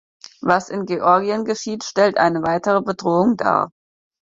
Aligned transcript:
Was 0.41 0.69
in 0.71 0.87
Georgien 0.87 1.45
geschieht, 1.45 1.83
stellt 1.83 2.17
eine 2.17 2.41
weitere 2.41 2.81
Bedrohung 2.81 3.37
dar. 3.37 3.69